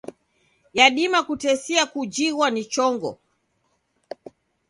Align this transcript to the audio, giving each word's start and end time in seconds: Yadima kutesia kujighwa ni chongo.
Yadima 0.73 1.23
kutesia 1.23 1.85
kujighwa 1.85 2.49
ni 2.51 2.65
chongo. 2.65 3.17